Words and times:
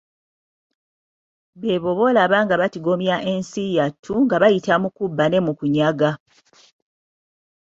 Beebo 1.59 1.89
bolaba 1.99 2.37
nga 2.45 2.55
batigomya 2.61 3.15
ensi 3.33 3.63
yattu, 3.77 4.13
nga 4.25 4.35
bayita 4.41 4.73
mu 4.83 4.89
kubba 4.97 5.25
ne 5.29 5.39
mu 5.45 5.53
kunyaga. 5.59 6.11